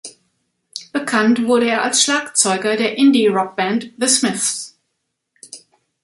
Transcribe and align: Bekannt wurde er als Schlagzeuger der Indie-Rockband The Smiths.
Bekannt 0.91 1.45
wurde 1.45 1.67
er 1.69 1.83
als 1.83 2.01
Schlagzeuger 2.03 2.75
der 2.75 2.97
Indie-Rockband 2.97 3.91
The 3.99 4.07
Smiths. 4.07 4.75